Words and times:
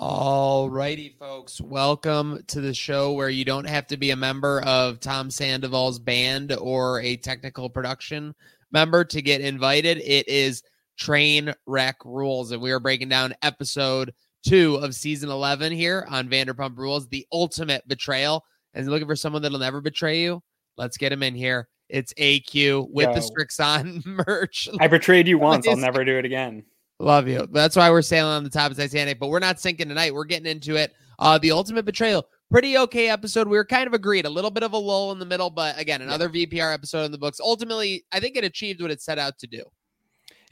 All 0.00 0.70
righty, 0.70 1.16
folks. 1.18 1.60
Welcome 1.60 2.44
to 2.46 2.60
the 2.60 2.72
show 2.72 3.14
where 3.14 3.30
you 3.30 3.44
don't 3.44 3.68
have 3.68 3.88
to 3.88 3.96
be 3.96 4.12
a 4.12 4.16
member 4.16 4.62
of 4.62 5.00
Tom 5.00 5.28
Sandoval's 5.28 5.98
band 5.98 6.52
or 6.52 7.00
a 7.00 7.16
technical 7.16 7.68
production 7.68 8.32
member 8.70 9.04
to 9.06 9.20
get 9.20 9.40
invited. 9.40 9.98
It 9.98 10.28
is 10.28 10.62
Train 11.00 11.52
Wreck 11.66 11.96
Rules, 12.04 12.52
and 12.52 12.62
we 12.62 12.70
are 12.70 12.78
breaking 12.78 13.08
down 13.08 13.34
episode 13.42 14.14
two 14.46 14.76
of 14.76 14.94
season 14.94 15.30
11 15.30 15.72
here 15.72 16.06
on 16.08 16.28
Vanderpump 16.28 16.78
Rules, 16.78 17.08
the 17.08 17.26
ultimate 17.32 17.82
betrayal. 17.88 18.44
And 18.74 18.86
looking 18.86 19.08
for 19.08 19.16
someone 19.16 19.42
that'll 19.42 19.58
never 19.58 19.80
betray 19.80 20.20
you, 20.20 20.40
let's 20.76 20.96
get 20.96 21.10
him 21.10 21.24
in 21.24 21.34
here. 21.34 21.66
It's 21.88 22.14
AQ 22.14 22.88
with 22.92 23.08
Yo, 23.08 23.14
the 23.14 23.20
Strixon 23.20 24.06
merch. 24.28 24.68
I 24.78 24.86
betrayed 24.86 25.26
you 25.26 25.38
once. 25.40 25.66
I'll 25.66 25.76
never 25.76 26.04
do 26.04 26.18
it 26.18 26.24
again. 26.24 26.62
Love 27.00 27.28
you. 27.28 27.46
That's 27.52 27.76
why 27.76 27.90
we're 27.90 28.02
sailing 28.02 28.32
on 28.32 28.44
the 28.44 28.50
top 28.50 28.70
of 28.70 28.76
Titanic, 28.76 29.20
but 29.20 29.28
we're 29.28 29.38
not 29.38 29.60
sinking 29.60 29.88
tonight. 29.88 30.12
We're 30.12 30.24
getting 30.24 30.50
into 30.50 30.76
it. 30.76 30.94
Uh, 31.18 31.38
the 31.38 31.52
ultimate 31.52 31.84
betrayal. 31.84 32.26
Pretty 32.50 32.76
okay 32.78 33.08
episode. 33.08 33.46
We 33.46 33.56
were 33.56 33.64
kind 33.64 33.86
of 33.86 33.94
agreed. 33.94 34.24
A 34.24 34.30
little 34.30 34.50
bit 34.50 34.62
of 34.62 34.72
a 34.72 34.78
lull 34.78 35.12
in 35.12 35.18
the 35.18 35.26
middle, 35.26 35.50
but 35.50 35.78
again, 35.78 36.02
another 36.02 36.30
yeah. 36.32 36.46
VPR 36.46 36.74
episode 36.74 37.04
in 37.04 37.12
the 37.12 37.18
books. 37.18 37.40
Ultimately, 37.40 38.04
I 38.10 38.20
think 38.20 38.36
it 38.36 38.44
achieved 38.44 38.80
what 38.80 38.90
it 38.90 39.00
set 39.00 39.18
out 39.18 39.38
to 39.38 39.46
do 39.46 39.64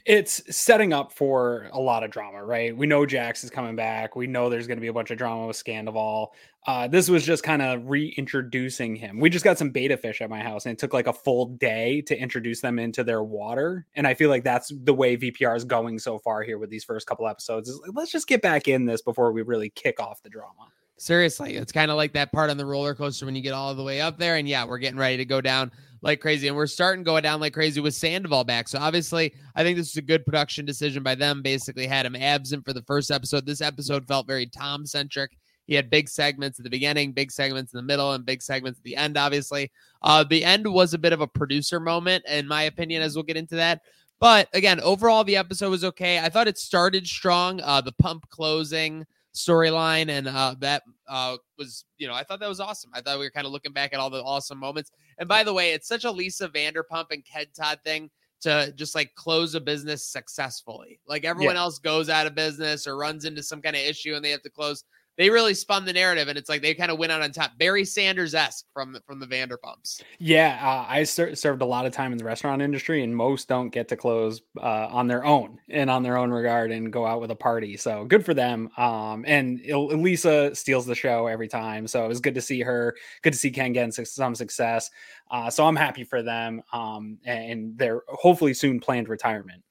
it's 0.07 0.41
setting 0.55 0.93
up 0.93 1.11
for 1.11 1.69
a 1.73 1.81
lot 1.81 2.01
of 2.01 2.11
drama, 2.11 2.41
right? 2.41 2.75
We 2.75 2.87
know 2.87 3.05
Jax 3.05 3.43
is 3.43 3.49
coming 3.49 3.75
back. 3.75 4.15
We 4.15 4.25
know 4.25 4.49
there's 4.49 4.65
going 4.65 4.77
to 4.77 4.81
be 4.81 4.87
a 4.87 4.93
bunch 4.93 5.11
of 5.11 5.17
drama 5.17 5.47
with 5.47 5.61
Scandoval. 5.61 6.29
Uh, 6.65 6.87
this 6.87 7.09
was 7.09 7.25
just 7.25 7.43
kind 7.43 7.61
of 7.61 7.89
reintroducing 7.89 8.95
him. 8.95 9.19
We 9.19 9.29
just 9.29 9.43
got 9.43 9.57
some 9.57 9.69
beta 9.69 9.97
fish 9.97 10.21
at 10.21 10.29
my 10.29 10.39
house, 10.39 10.65
and 10.65 10.71
it 10.71 10.79
took 10.79 10.93
like 10.93 11.07
a 11.07 11.13
full 11.13 11.47
day 11.47 12.01
to 12.03 12.17
introduce 12.17 12.61
them 12.61 12.79
into 12.79 13.03
their 13.03 13.21
water. 13.21 13.85
And 13.95 14.07
I 14.07 14.13
feel 14.13 14.29
like 14.29 14.45
that's 14.45 14.71
the 14.83 14.93
way 14.93 15.17
VPR 15.17 15.57
is 15.57 15.65
going 15.65 15.99
so 15.99 16.17
far 16.19 16.41
here 16.41 16.57
with 16.57 16.69
these 16.69 16.85
first 16.85 17.05
couple 17.05 17.27
episodes. 17.27 17.67
Is 17.67 17.77
like, 17.81 17.91
let's 17.93 18.11
just 18.11 18.27
get 18.27 18.41
back 18.41 18.69
in 18.69 18.85
this 18.85 19.01
before 19.01 19.33
we 19.33 19.41
really 19.41 19.71
kick 19.71 19.99
off 19.99 20.23
the 20.23 20.29
drama. 20.29 20.69
Seriously, 20.95 21.55
it's 21.57 21.73
kind 21.73 21.91
of 21.91 21.97
like 21.97 22.13
that 22.13 22.31
part 22.31 22.49
on 22.49 22.55
the 22.55 22.65
roller 22.65 22.95
coaster 22.95 23.25
when 23.25 23.35
you 23.35 23.41
get 23.41 23.53
all 23.53 23.75
the 23.75 23.83
way 23.83 23.99
up 23.99 24.17
there, 24.17 24.37
and 24.37 24.47
yeah, 24.47 24.63
we're 24.63 24.79
getting 24.79 24.97
ready 24.97 25.17
to 25.17 25.25
go 25.25 25.41
down 25.41 25.69
like 26.01 26.19
crazy. 26.19 26.47
And 26.47 26.55
we're 26.55 26.67
starting 26.67 27.03
going 27.03 27.23
down 27.23 27.39
like 27.39 27.53
crazy 27.53 27.81
with 27.81 27.95
Sandoval 27.95 28.43
back. 28.43 28.67
So 28.67 28.79
obviously, 28.79 29.33
I 29.55 29.63
think 29.63 29.77
this 29.77 29.89
is 29.89 29.97
a 29.97 30.01
good 30.01 30.25
production 30.25 30.65
decision 30.65 31.03
by 31.03 31.15
them. 31.15 31.41
Basically, 31.41 31.87
had 31.87 32.05
him 32.05 32.15
absent 32.15 32.65
for 32.65 32.73
the 32.73 32.83
first 32.83 33.11
episode. 33.11 33.45
This 33.45 33.61
episode 33.61 34.07
felt 34.07 34.27
very 34.27 34.45
Tom 34.45 34.85
centric. 34.85 35.37
He 35.67 35.75
had 35.75 35.89
big 35.89 36.07
segments 36.07 36.59
at 36.59 36.63
the 36.63 36.69
beginning, 36.69 37.11
big 37.11 37.29
segments 37.29 37.73
in 37.73 37.77
the 37.77 37.83
middle, 37.83 38.13
and 38.13 38.25
big 38.25 38.41
segments 38.41 38.79
at 38.79 38.83
the 38.83 38.95
end, 38.95 39.17
obviously. 39.17 39.69
Uh, 40.01 40.23
the 40.23 40.43
end 40.43 40.65
was 40.65 40.93
a 40.93 40.97
bit 40.97 41.11
of 41.11 41.19
a 41.19 41.27
producer 41.27 41.79
moment, 41.79 42.23
in 42.25 42.47
my 42.47 42.63
opinion, 42.63 43.01
as 43.01 43.15
we'll 43.15 43.23
get 43.23 43.35
into 43.35 43.55
that. 43.55 43.81
But 44.19 44.47
again, 44.53 44.79
overall, 44.79 45.23
the 45.23 45.35
episode 45.35 45.69
was 45.69 45.83
okay. 45.83 46.19
I 46.19 46.29
thought 46.29 46.47
it 46.47 46.57
started 46.57 47.05
strong. 47.05 47.59
Uh, 47.61 47.81
the 47.81 47.91
pump 47.91 48.29
closing, 48.29 49.05
storyline, 49.35 50.09
and 50.09 50.27
uh, 50.27 50.55
that 50.59 50.83
uh, 51.07 51.37
was, 51.57 51.85
you 51.97 52.07
know, 52.07 52.13
I 52.13 52.23
thought 52.23 52.39
that 52.39 52.49
was 52.49 52.59
awesome. 52.59 52.91
I 52.93 53.01
thought 53.01 53.19
we 53.19 53.25
were 53.25 53.31
kind 53.31 53.45
of 53.45 53.53
looking 53.53 53.73
back 53.73 53.93
at 53.93 53.99
all 53.99 54.09
the 54.09 54.23
awesome 54.23 54.59
moments. 54.59 54.91
And 55.17 55.27
by 55.27 55.43
the 55.43 55.53
way, 55.53 55.71
it's 55.71 55.87
such 55.87 56.03
a 56.03 56.11
Lisa 56.11 56.49
Vanderpump 56.49 57.07
and 57.11 57.25
Ken 57.25 57.45
Todd 57.55 57.79
thing 57.83 58.09
to 58.41 58.71
just 58.75 58.93
like 58.95 59.13
close 59.15 59.55
a 59.55 59.61
business 59.61 60.07
successfully. 60.07 60.99
Like 61.07 61.25
everyone 61.25 61.55
yeah. 61.55 61.61
else 61.61 61.79
goes 61.79 62.09
out 62.09 62.27
of 62.27 62.35
business 62.35 62.85
or 62.85 62.97
runs 62.97 63.25
into 63.25 63.41
some 63.41 63.61
kind 63.61 63.75
of 63.75 63.81
issue 63.81 64.15
and 64.15 64.23
they 64.23 64.31
have 64.31 64.43
to 64.43 64.49
close 64.49 64.83
they 65.17 65.29
really 65.29 65.53
spun 65.53 65.83
the 65.85 65.93
narrative, 65.93 66.27
and 66.27 66.37
it's 66.37 66.47
like 66.47 66.61
they 66.61 66.73
kind 66.75 66.91
of 66.91 66.99
went 66.99 67.11
out 67.11 67.21
on 67.21 67.31
top. 67.31 67.57
Barry 67.57 67.83
Sanders 67.83 68.35
esque 68.35 68.65
from 68.71 68.97
from 69.05 69.19
the 69.19 69.25
Vanderpumps. 69.25 70.01
Yeah, 70.19 70.59
uh, 70.61 70.85
I 70.87 71.03
ser- 71.03 71.35
served 71.35 71.61
a 71.61 71.65
lot 71.65 71.85
of 71.85 71.93
time 71.93 72.11
in 72.11 72.17
the 72.17 72.23
restaurant 72.23 72.61
industry, 72.61 73.03
and 73.03 73.15
most 73.15 73.47
don't 73.47 73.69
get 73.69 73.87
to 73.89 73.97
close 73.97 74.41
uh, 74.61 74.87
on 74.91 75.07
their 75.07 75.25
own 75.25 75.59
and 75.69 75.89
on 75.89 76.03
their 76.03 76.17
own 76.17 76.31
regard 76.31 76.71
and 76.71 76.93
go 76.93 77.05
out 77.05 77.19
with 77.19 77.31
a 77.31 77.35
party. 77.35 77.77
So 77.77 78.05
good 78.05 78.23
for 78.23 78.35
them. 78.35 78.69
Um, 78.77 79.25
and 79.27 79.59
Lisa 79.65 80.53
steals 80.53 80.85
the 80.85 80.95
show 80.95 81.27
every 81.27 81.47
time, 81.47 81.87
so 81.87 82.05
it 82.05 82.07
was 82.07 82.19
good 82.19 82.35
to 82.35 82.41
see 82.41 82.61
her. 82.61 82.95
Good 83.23 83.33
to 83.33 83.39
see 83.39 83.49
Ken 83.49 83.73
getting 83.73 83.91
some 83.91 84.35
success. 84.35 84.91
Uh, 85.31 85.49
so 85.49 85.65
I'm 85.65 85.75
happy 85.75 86.03
for 86.03 86.21
them, 86.21 86.61
um, 86.71 87.17
and 87.25 87.77
their 87.77 88.03
hopefully 88.07 88.53
soon 88.53 88.79
planned 88.79 89.09
retirement. 89.09 89.63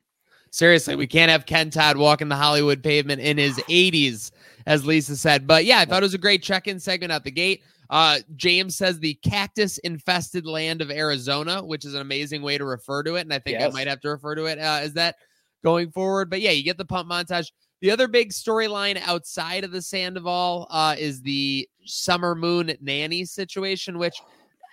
Seriously, 0.51 0.97
we 0.97 1.07
can't 1.07 1.31
have 1.31 1.47
Ken 1.47 1.71
Todd 1.71 1.97
walking 1.97 2.29
the 2.29 2.37
Hollywood 2.37 2.83
pavement 2.83 3.21
in 3.21 3.37
his 3.39 3.57
80s 3.69 4.31
as 4.67 4.85
Lisa 4.85 5.17
said. 5.17 5.47
But 5.47 5.65
yeah, 5.65 5.79
I 5.79 5.85
thought 5.85 6.03
it 6.03 6.07
was 6.07 6.15
a 6.15 6.19
great 6.19 6.43
check 6.43 6.69
in 6.69 6.79
segment 6.79 7.13
out 7.13 7.25
the 7.25 7.31
gate. 7.31 7.63
Uh, 7.89 8.19
James 8.35 8.77
says 8.77 8.99
the 8.99 9.15
cactus 9.15 9.79
infested 9.79 10.45
land 10.45 10.83
of 10.83 10.91
Arizona, 10.91 11.65
which 11.65 11.85
is 11.85 11.95
an 11.95 12.01
amazing 12.01 12.43
way 12.43 12.59
to 12.59 12.65
refer 12.65 13.05
to 13.05 13.15
it. 13.15 13.21
And 13.21 13.33
I 13.33 13.39
think 13.39 13.61
yes. 13.61 13.71
I 13.71 13.73
might 13.73 13.87
have 13.87 14.01
to 14.01 14.11
refer 14.11 14.35
to 14.35 14.47
it 14.47 14.59
uh, 14.59 14.81
as 14.83 14.93
that 14.95 15.17
going 15.63 15.93
forward. 15.93 16.29
But 16.29 16.41
yeah, 16.41 16.51
you 16.51 16.65
get 16.65 16.79
the 16.79 16.85
pump 16.85 17.09
montage. 17.09 17.53
The 17.81 17.91
other 17.91 18.09
big 18.09 18.31
storyline 18.31 19.01
outside 19.05 19.63
of 19.63 19.71
the 19.71 19.83
Sandoval 19.83 20.67
uh, 20.71 20.97
is 20.99 21.23
the 21.23 21.69
Summer 21.85 22.35
Moon 22.35 22.75
nanny 22.81 23.25
situation, 23.25 23.99
which 23.99 24.21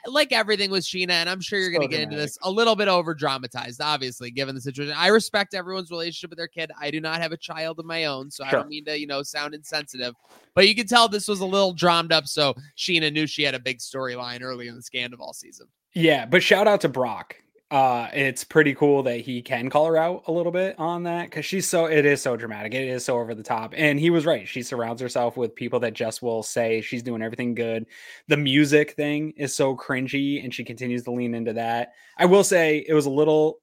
like 0.07 0.31
everything 0.31 0.69
with 0.71 0.83
Scheana, 0.83 1.11
and 1.11 1.29
I'm 1.29 1.41
sure 1.41 1.59
you're 1.59 1.71
so 1.71 1.79
going 1.79 1.89
to 1.89 1.95
get 1.95 2.03
into 2.03 2.15
this 2.15 2.37
a 2.41 2.51
little 2.51 2.75
bit 2.75 2.87
over 2.87 3.13
dramatized, 3.13 3.81
obviously, 3.81 4.31
given 4.31 4.55
the 4.55 4.61
situation. 4.61 4.93
I 4.97 5.07
respect 5.07 5.53
everyone's 5.53 5.91
relationship 5.91 6.29
with 6.29 6.37
their 6.37 6.47
kid. 6.47 6.71
I 6.79 6.91
do 6.91 6.99
not 6.99 7.21
have 7.21 7.31
a 7.31 7.37
child 7.37 7.79
of 7.79 7.85
my 7.85 8.05
own, 8.05 8.29
so 8.31 8.43
sure. 8.43 8.47
I 8.47 8.61
don't 8.61 8.69
mean 8.69 8.85
to, 8.85 8.99
you 8.99 9.07
know, 9.07 9.23
sound 9.23 9.53
insensitive, 9.53 10.15
but 10.55 10.67
you 10.67 10.75
can 10.75 10.87
tell 10.87 11.07
this 11.07 11.27
was 11.27 11.39
a 11.39 11.45
little 11.45 11.73
drummed 11.73 12.11
up. 12.11 12.27
So 12.27 12.53
Scheana 12.77 13.11
knew 13.11 13.27
she 13.27 13.43
had 13.43 13.55
a 13.55 13.59
big 13.59 13.79
storyline 13.79 14.41
early 14.41 14.67
in 14.67 14.75
the 14.75 14.81
Scandoval 14.81 15.33
season. 15.35 15.67
Yeah, 15.93 16.25
but 16.25 16.43
shout 16.43 16.67
out 16.67 16.81
to 16.81 16.89
Brock 16.89 17.37
uh 17.73 18.07
it's 18.13 18.43
pretty 18.43 18.73
cool 18.75 19.03
that 19.03 19.19
he 19.19 19.41
can 19.41 19.69
call 19.69 19.87
her 19.87 19.97
out 19.97 20.23
a 20.27 20.31
little 20.31 20.51
bit 20.51 20.77
on 20.77 21.03
that 21.03 21.25
because 21.25 21.45
she's 21.45 21.67
so 21.67 21.85
it 21.85 22.05
is 22.05 22.21
so 22.21 22.37
dramatic 22.37 22.73
it 22.73 22.87
is 22.87 23.03
so 23.03 23.17
over 23.17 23.33
the 23.35 23.43
top 23.43 23.73
and 23.75 23.99
he 23.99 24.09
was 24.09 24.25
right 24.25 24.47
she 24.47 24.61
surrounds 24.61 25.01
herself 25.01 25.35
with 25.35 25.55
people 25.55 25.79
that 25.79 25.93
just 25.93 26.21
will 26.21 26.43
say 26.43 26.81
she's 26.81 27.03
doing 27.03 27.21
everything 27.21 27.55
good. 27.55 27.85
The 28.27 28.37
music 28.37 28.91
thing 28.91 29.33
is 29.37 29.55
so 29.55 29.75
cringy 29.75 30.43
and 30.43 30.53
she 30.53 30.63
continues 30.63 31.03
to 31.03 31.11
lean 31.11 31.33
into 31.33 31.53
that. 31.53 31.93
I 32.17 32.25
will 32.25 32.43
say 32.43 32.85
it 32.87 32.93
was 32.93 33.07
a 33.07 33.11
little 33.11 33.59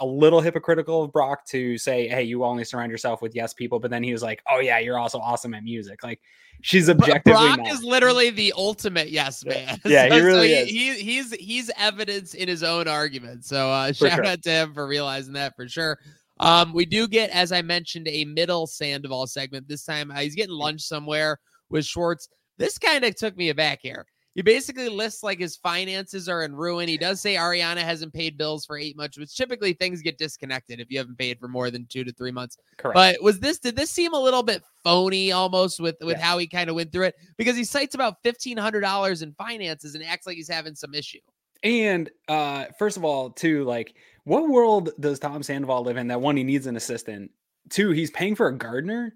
a 0.00 0.06
little 0.06 0.40
hypocritical 0.40 1.04
of 1.04 1.12
Brock 1.12 1.46
to 1.46 1.78
say, 1.78 2.08
"Hey, 2.08 2.22
you 2.22 2.44
only 2.44 2.64
surround 2.64 2.90
yourself 2.90 3.22
with 3.22 3.34
yes 3.34 3.52
people," 3.54 3.78
but 3.78 3.90
then 3.90 4.02
he 4.02 4.12
was 4.12 4.22
like, 4.22 4.42
"Oh 4.50 4.60
yeah, 4.60 4.78
you're 4.78 4.98
also 4.98 5.18
awesome 5.18 5.54
at 5.54 5.64
music." 5.64 6.02
Like 6.02 6.20
she's 6.60 6.88
objectively. 6.88 7.32
Brock 7.32 7.58
not. 7.58 7.68
is 7.68 7.82
literally 7.84 8.30
the 8.30 8.52
ultimate 8.56 9.10
yes 9.10 9.44
man. 9.44 9.80
Yeah, 9.84 10.08
so, 10.08 10.14
he 10.14 10.20
really 10.20 10.54
so 10.54 10.60
is. 10.60 10.68
He, 10.68 10.94
he's 10.94 11.32
he's 11.34 11.70
evidence 11.76 12.34
in 12.34 12.48
his 12.48 12.62
own 12.62 12.88
argument. 12.88 13.44
So 13.44 13.70
uh, 13.70 13.92
shout 13.92 14.12
sure. 14.12 14.26
out 14.26 14.42
to 14.42 14.50
him 14.50 14.74
for 14.74 14.86
realizing 14.86 15.34
that 15.34 15.54
for 15.56 15.68
sure. 15.68 15.98
Um, 16.40 16.72
we 16.72 16.86
do 16.86 17.06
get, 17.06 17.30
as 17.30 17.52
I 17.52 17.62
mentioned, 17.62 18.08
a 18.08 18.24
middle 18.24 18.66
Sandoval 18.66 19.26
segment. 19.26 19.68
This 19.68 19.84
time 19.84 20.10
uh, 20.10 20.20
he's 20.20 20.34
getting 20.34 20.54
lunch 20.54 20.80
somewhere 20.80 21.38
with 21.70 21.84
Schwartz. 21.84 22.28
This 22.58 22.78
kind 22.78 23.04
of 23.04 23.14
took 23.14 23.36
me 23.36 23.50
aback 23.50 23.80
here 23.82 24.06
he 24.34 24.42
basically 24.42 24.88
lists 24.88 25.22
like 25.22 25.38
his 25.38 25.56
finances 25.56 26.28
are 26.28 26.42
in 26.42 26.54
ruin. 26.54 26.88
He 26.88 26.96
does 26.96 27.20
say 27.20 27.34
Ariana 27.34 27.78
hasn't 27.78 28.14
paid 28.14 28.38
bills 28.38 28.64
for 28.64 28.78
eight 28.78 28.96
months, 28.96 29.18
which 29.18 29.36
typically 29.36 29.74
things 29.74 30.00
get 30.00 30.16
disconnected 30.16 30.80
if 30.80 30.90
you 30.90 30.98
haven't 30.98 31.18
paid 31.18 31.38
for 31.38 31.48
more 31.48 31.70
than 31.70 31.86
two 31.86 32.02
to 32.04 32.12
three 32.12 32.30
months. 32.30 32.56
Correct. 32.78 32.94
But 32.94 33.22
was 33.22 33.40
this 33.40 33.58
did 33.58 33.76
this 33.76 33.90
seem 33.90 34.14
a 34.14 34.20
little 34.20 34.42
bit 34.42 34.62
phony 34.82 35.32
almost 35.32 35.80
with 35.80 35.96
with 36.00 36.16
yeah. 36.18 36.24
how 36.24 36.38
he 36.38 36.46
kind 36.46 36.70
of 36.70 36.76
went 36.76 36.92
through 36.92 37.06
it? 37.06 37.16
Because 37.36 37.56
he 37.56 37.64
cites 37.64 37.94
about 37.94 38.22
fifteen 38.22 38.56
hundred 38.56 38.80
dollars 38.80 39.22
in 39.22 39.34
finances 39.34 39.94
and 39.94 40.04
acts 40.04 40.26
like 40.26 40.36
he's 40.36 40.48
having 40.48 40.74
some 40.74 40.94
issue. 40.94 41.20
And 41.62 42.10
uh 42.28 42.66
first 42.78 42.96
of 42.96 43.04
all, 43.04 43.30
too, 43.30 43.64
like 43.64 43.94
what 44.24 44.48
world 44.48 44.90
does 44.98 45.18
Tom 45.18 45.42
Sandoval 45.42 45.82
live 45.82 45.96
in 45.96 46.08
that 46.08 46.20
one 46.20 46.36
he 46.36 46.44
needs 46.44 46.66
an 46.66 46.76
assistant? 46.76 47.30
Two, 47.68 47.90
he's 47.90 48.10
paying 48.10 48.34
for 48.34 48.48
a 48.48 48.56
gardener. 48.56 49.14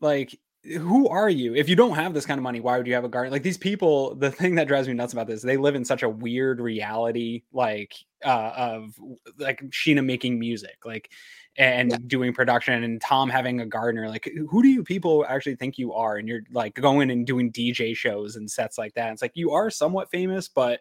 Like 0.00 0.38
who 0.74 1.08
are 1.08 1.28
you? 1.28 1.54
If 1.54 1.68
you 1.68 1.76
don't 1.76 1.94
have 1.94 2.12
this 2.12 2.26
kind 2.26 2.38
of 2.38 2.42
money, 2.42 2.60
why 2.60 2.76
would 2.76 2.86
you 2.86 2.94
have 2.94 3.04
a 3.04 3.08
garden? 3.08 3.32
Like 3.32 3.42
these 3.42 3.56
people, 3.56 4.14
the 4.14 4.30
thing 4.30 4.56
that 4.56 4.66
drives 4.66 4.88
me 4.88 4.94
nuts 4.94 5.12
about 5.12 5.26
this, 5.26 5.42
they 5.42 5.56
live 5.56 5.74
in 5.74 5.84
such 5.84 6.02
a 6.02 6.08
weird 6.08 6.60
reality, 6.60 7.42
like 7.52 7.94
uh, 8.24 8.52
of 8.56 8.94
like 9.38 9.62
Scheana 9.70 10.04
making 10.04 10.38
music, 10.38 10.78
like 10.84 11.10
and 11.56 11.90
yeah. 11.90 11.98
doing 12.06 12.32
production, 12.32 12.82
and 12.82 13.00
Tom 13.00 13.30
having 13.30 13.60
a 13.60 13.66
gardener. 13.66 14.08
Like, 14.08 14.30
who 14.48 14.62
do 14.62 14.68
you 14.68 14.82
people 14.82 15.24
actually 15.28 15.56
think 15.56 15.78
you 15.78 15.92
are? 15.92 16.16
And 16.16 16.28
you're 16.28 16.42
like 16.52 16.74
going 16.74 17.10
and 17.10 17.26
doing 17.26 17.52
DJ 17.52 17.96
shows 17.96 18.36
and 18.36 18.50
sets 18.50 18.76
like 18.76 18.94
that. 18.94 19.12
It's 19.12 19.22
like 19.22 19.32
you 19.34 19.52
are 19.52 19.70
somewhat 19.70 20.10
famous, 20.10 20.48
but 20.48 20.80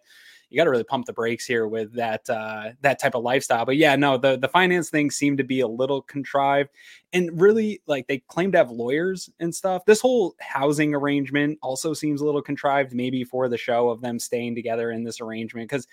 you 0.49 0.57
got 0.57 0.65
to 0.65 0.69
really 0.69 0.83
pump 0.83 1.05
the 1.05 1.13
brakes 1.13 1.45
here 1.45 1.67
with 1.67 1.93
that 1.93 2.29
uh, 2.29 2.71
that 2.81 2.99
type 2.99 3.15
of 3.15 3.23
lifestyle. 3.23 3.65
But 3.65 3.77
yeah, 3.77 3.95
no, 3.95 4.17
the 4.17 4.37
the 4.37 4.47
finance 4.47 4.89
thing 4.89 5.11
seemed 5.11 5.37
to 5.39 5.43
be 5.43 5.61
a 5.61 5.67
little 5.67 6.01
contrived, 6.01 6.69
and 7.13 7.39
really 7.39 7.81
like 7.87 8.07
they 8.07 8.19
claim 8.27 8.51
to 8.51 8.57
have 8.57 8.71
lawyers 8.71 9.29
and 9.39 9.53
stuff. 9.53 9.85
This 9.85 10.01
whole 10.01 10.35
housing 10.39 10.93
arrangement 10.93 11.59
also 11.61 11.93
seems 11.93 12.21
a 12.21 12.25
little 12.25 12.41
contrived, 12.41 12.93
maybe 12.93 13.23
for 13.23 13.49
the 13.49 13.57
show 13.57 13.89
of 13.89 14.01
them 14.01 14.19
staying 14.19 14.55
together 14.55 14.91
in 14.91 15.03
this 15.03 15.21
arrangement 15.21 15.69
because 15.69 15.87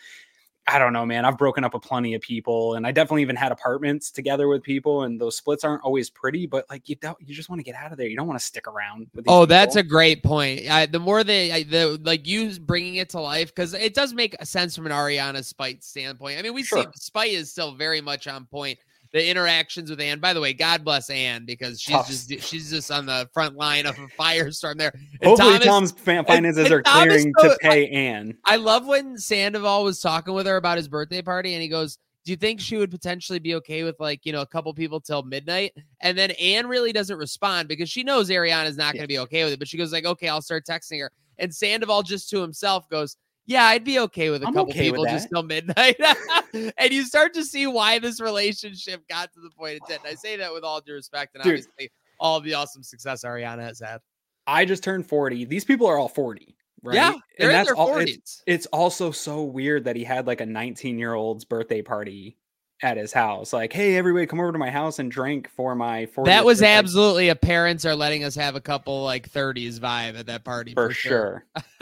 I 0.67 0.79
don't 0.79 0.93
know, 0.93 1.05
man. 1.05 1.25
I've 1.25 1.37
broken 1.37 1.65
up 1.65 1.75
with 1.75 1.83
plenty 1.83 2.15
of 2.15 2.23
people, 2.23 2.75
and 2.75 2.87
I 2.87 2.93
definitely 2.93 3.23
even 3.23 3.35
had 3.35 3.51
apartments 3.51 4.13
together 4.13 4.47
with 4.47 4.63
people, 4.63 5.03
and 5.03 5.21
those 5.21 5.37
splits 5.37 5.65
aren't 5.65 5.83
always 5.83 6.09
pretty. 6.09 6.47
But 6.47 6.67
like, 6.71 6.89
you 6.89 6.95
don't, 6.97 7.19
you 7.21 7.35
just 7.35 7.49
want 7.49 7.59
to 7.59 7.65
get 7.65 7.75
out 7.75 7.91
of 7.91 7.99
there. 7.99 8.07
You 8.07 8.17
don't 8.17 8.29
want 8.29 8.39
to 8.39 8.45
stick 8.45 8.69
around. 8.69 9.09
oh, 9.13 9.23
people. 9.23 9.47
that's 9.47 9.75
a 9.75 9.83
great 9.83 10.23
point. 10.23 10.71
I, 10.71 10.87
the 10.87 11.01
more 11.01 11.25
they, 11.25 11.65
the 11.65 12.01
like 12.05 12.29
you 12.29 12.59
bringing 12.61 12.97
it 12.97 13.09
to 13.11 13.21
life, 13.21 13.49
because 13.49 13.75
it 13.75 13.95
does 13.95 14.15
make 14.15 14.37
sense 14.45 14.77
from 14.77 14.87
an 14.87 14.93
Ariana 14.93 15.45
spite 15.45 15.83
standpoint. 15.83 16.39
I 16.39 16.43
mean, 16.43 16.55
we 16.55 16.63
sure. 16.63 16.83
see 16.83 16.89
spite 16.95 17.33
is 17.33 17.51
still 17.51 17.75
very 17.75 18.01
much 18.01 18.29
on 18.29 18.45
point 18.45 18.79
the 19.13 19.29
interactions 19.29 19.91
with 19.91 20.01
Anne. 20.01 20.19
By 20.21 20.33
the 20.35 20.41
way, 20.41 20.53
God 20.55 20.85
bless 20.85 21.11
Anne 21.11 21.45
because 21.45 21.81
she's 21.81 21.95
Tough. 21.95 22.09
just 22.09 22.31
she's 22.43 22.71
just 22.71 22.91
on 22.91 23.07
the 23.07 23.29
front 23.33 23.57
line 23.57 23.87
of 23.87 23.99
a 23.99 24.07
firestorm 24.19 24.77
there. 24.79 24.93
And 25.21 25.29
Hopefully, 25.29 25.59
Thomas- 25.59 25.93
Tom's 25.93 26.25
finances 26.27 26.65
and 26.65 26.73
are 26.75 26.83
Thomas 26.83 27.05
clearing 27.07 27.33
goes- 27.33 27.53
to 27.53 27.59
pay 27.61 27.89
Anne. 27.89 28.37
I 28.45 28.57
love 28.57 28.87
when 28.87 29.19
Sandoval 29.19 29.85
was 29.85 30.01
talking 30.01 30.35
with 30.35 30.47
her 30.47 30.57
about 30.57 30.77
his 30.79 30.89
birthday 30.89 31.23
party, 31.23 31.53
and 31.55 31.63
he 31.63 31.69
goes, 31.69 31.99
"Do 32.25 32.33
you 32.33 32.37
think 32.37 32.61
she 32.61 32.77
would 32.79 32.91
potentially 32.91 33.39
be 33.39 33.55
okay 33.57 33.83
with 33.85 33.97
like 34.01 34.25
you 34.25 34.33
know 34.33 34.41
a 34.41 34.47
couple 34.47 34.73
people 34.73 35.01
till 35.01 35.23
midnight?" 35.23 35.73
And 36.01 36.17
then 36.17 36.31
Anne 36.33 36.67
really 36.67 36.93
doesn't 36.93 37.17
respond 37.19 37.69
because 37.69 37.91
she 37.91 38.03
knows 38.03 38.31
Ariana's 38.31 38.77
not 38.79 38.95
going 38.95 39.03
to 39.05 39.09
be 39.09 39.19
okay 39.21 39.45
with 39.45 39.53
it, 39.53 39.59
but 39.59 39.69
she 39.69 39.77
goes 39.77 39.93
like, 39.93 40.07
"Okay, 40.07 40.29
I'll 40.29 40.43
start 40.43 40.65
texting 40.67 41.01
her." 41.01 41.11
And 41.39 41.55
Sandoval 41.55 42.03
just 42.03 42.31
to 42.31 42.41
himself 42.41 42.89
goes, 42.89 43.17
"Yeah, 43.47 43.65
I'd 43.65 43.85
be 43.85 43.99
okay 44.01 44.31
with 44.31 44.43
a 44.43 44.47
I'm 44.47 44.55
couple 44.55 44.71
okay 44.71 44.91
people 44.91 45.05
just 45.05 45.29
till 45.31 45.43
midnight." 45.43 45.97
and 46.55 46.93
you 46.93 47.05
start 47.05 47.35
to 47.35 47.45
see 47.45 47.67
why 47.67 47.99
this 47.99 48.21
relationship 48.21 49.07
got 49.09 49.33
to 49.35 49.41
the 49.41 49.51
point 49.51 49.77
it 49.77 49.83
did. 49.89 49.99
And 49.99 50.09
I 50.09 50.15
say 50.15 50.37
that 50.37 50.53
with 50.53 50.65
all 50.65 50.81
due 50.81 50.95
respect, 50.95 51.35
and 51.35 51.43
Dude. 51.43 51.53
obviously 51.55 51.91
all 52.21 52.41
the 52.41 52.55
awesome 52.55 52.83
success 52.83 53.25
Ariana 53.25 53.63
has 53.63 53.81
had. 53.81 54.01
I 54.47 54.65
just 54.65 54.83
turned 54.83 55.07
40. 55.07 55.45
These 55.45 55.65
people 55.65 55.87
are 55.87 55.99
all 55.99 56.09
40, 56.09 56.57
right? 56.83 56.95
Yeah, 56.95 57.13
in 57.39 57.49
their 57.49 57.75
all- 57.77 57.99
it's- 57.99 58.43
it's 58.47 58.67
also 58.67 59.11
so 59.11 59.43
weird 59.43 59.85
that 59.85 59.97
he 59.97 60.05
had 60.05 60.27
like 60.27 60.41
a 60.41 60.47
19 60.47 60.99
year 60.99 61.15
old's 61.15 61.45
birthday 61.45 61.83
party 61.83 62.37
at 62.83 62.97
his 62.97 63.13
house. 63.13 63.53
Like, 63.53 63.73
hey, 63.73 63.97
everybody, 63.97 64.27
come 64.27 64.41
over 64.41 64.53
to 64.53 64.59
my 64.59 64.71
house 64.71 64.99
and 64.99 65.11
drink 65.11 65.49
for 65.49 65.75
my 65.75 66.07
40th. 66.07 66.25
That 66.25 66.45
was 66.45 66.59
birthday." 66.59 66.73
absolutely 66.73 67.29
a 67.29 67.37
parents 67.37 67.85
are 67.85 67.95
letting 67.95 68.25
us 68.25 68.35
have 68.35 68.57
a 68.57 68.61
couple 68.61 69.05
like 69.05 69.31
30s 69.31 69.79
vibe 69.79 70.19
at 70.19 70.27
that 70.27 70.45
party 70.45 70.75
for 70.75 70.93
sure. 70.93 71.47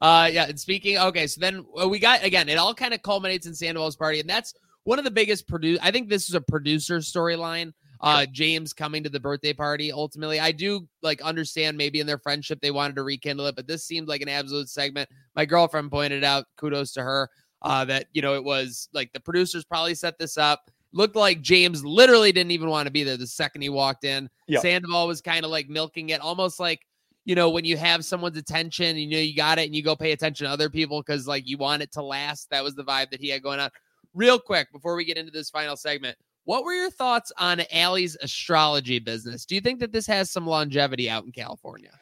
uh 0.00 0.30
yeah, 0.32 0.46
and 0.48 0.58
speaking 0.58 0.98
okay, 0.98 1.26
so 1.26 1.40
then 1.40 1.64
uh, 1.80 1.88
we 1.88 1.98
got 1.98 2.24
again, 2.24 2.48
it 2.48 2.58
all 2.58 2.74
kind 2.74 2.94
of 2.94 3.02
culminates 3.02 3.46
in 3.46 3.54
Sandoval's 3.54 3.96
party, 3.96 4.20
and 4.20 4.28
that's 4.28 4.54
one 4.84 4.98
of 4.98 5.04
the 5.04 5.10
biggest 5.10 5.46
produce. 5.46 5.78
I 5.82 5.90
think 5.90 6.08
this 6.08 6.28
is 6.28 6.34
a 6.34 6.40
producer 6.40 6.98
storyline. 6.98 7.72
Uh 8.00 8.26
James 8.26 8.72
coming 8.72 9.04
to 9.04 9.08
the 9.08 9.20
birthday 9.20 9.52
party 9.52 9.92
ultimately. 9.92 10.40
I 10.40 10.50
do 10.50 10.88
like 11.02 11.22
understand 11.22 11.76
maybe 11.76 12.00
in 12.00 12.06
their 12.06 12.18
friendship 12.18 12.60
they 12.60 12.72
wanted 12.72 12.96
to 12.96 13.04
rekindle 13.04 13.46
it, 13.46 13.54
but 13.54 13.68
this 13.68 13.84
seemed 13.84 14.08
like 14.08 14.22
an 14.22 14.28
absolute 14.28 14.68
segment. 14.68 15.08
My 15.36 15.44
girlfriend 15.44 15.90
pointed 15.90 16.24
out, 16.24 16.46
kudos 16.56 16.92
to 16.94 17.02
her, 17.02 17.30
uh, 17.62 17.84
that 17.86 18.06
you 18.12 18.22
know 18.22 18.34
it 18.34 18.44
was 18.44 18.88
like 18.92 19.12
the 19.12 19.20
producers 19.20 19.64
probably 19.64 19.94
set 19.94 20.18
this 20.18 20.36
up. 20.36 20.70
Looked 20.92 21.16
like 21.16 21.40
James 21.40 21.84
literally 21.84 22.32
didn't 22.32 22.50
even 22.50 22.68
want 22.68 22.86
to 22.86 22.92
be 22.92 23.02
there 23.02 23.16
the 23.16 23.26
second 23.26 23.62
he 23.62 23.70
walked 23.70 24.04
in. 24.04 24.28
Yep. 24.48 24.62
Sandoval 24.62 25.06
was 25.06 25.22
kind 25.22 25.44
of 25.44 25.50
like 25.50 25.68
milking 25.68 26.10
it, 26.10 26.20
almost 26.20 26.60
like 26.60 26.80
you 27.24 27.34
know 27.34 27.50
when 27.50 27.64
you 27.64 27.76
have 27.76 28.04
someone's 28.04 28.36
attention, 28.36 28.96
you 28.96 29.10
know 29.10 29.18
you 29.18 29.34
got 29.34 29.58
it, 29.58 29.66
and 29.66 29.74
you 29.74 29.82
go 29.82 29.96
pay 29.96 30.12
attention 30.12 30.46
to 30.46 30.52
other 30.52 30.68
people 30.68 31.00
because 31.00 31.26
like 31.26 31.48
you 31.48 31.56
want 31.56 31.82
it 31.82 31.92
to 31.92 32.02
last. 32.02 32.50
That 32.50 32.64
was 32.64 32.74
the 32.74 32.84
vibe 32.84 33.10
that 33.10 33.20
he 33.20 33.28
had 33.28 33.42
going 33.42 33.60
on. 33.60 33.70
Real 34.14 34.38
quick 34.38 34.70
before 34.72 34.94
we 34.94 35.04
get 35.04 35.16
into 35.16 35.32
this 35.32 35.48
final 35.48 35.76
segment, 35.76 36.18
what 36.44 36.64
were 36.64 36.74
your 36.74 36.90
thoughts 36.90 37.32
on 37.38 37.62
Allie's 37.70 38.16
astrology 38.20 38.98
business? 38.98 39.46
Do 39.46 39.54
you 39.54 39.60
think 39.60 39.80
that 39.80 39.92
this 39.92 40.06
has 40.08 40.30
some 40.30 40.46
longevity 40.46 41.08
out 41.08 41.24
in 41.24 41.32
California? 41.32 41.92